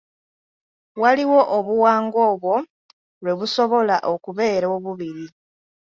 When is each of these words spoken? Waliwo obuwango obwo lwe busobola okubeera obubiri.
Waliwo 1.01 1.39
obuwango 1.57 2.19
obwo 2.31 2.55
lwe 3.23 3.33
busobola 3.39 3.95
okubeera 4.13 4.67
obubiri. 4.77 5.25